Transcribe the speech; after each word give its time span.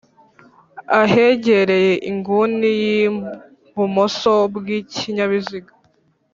Ahegereye 1.01 1.93
inguni 2.09 2.69
y’ibumoso 2.81 4.33
bw’ikinyabiziga 4.55 5.71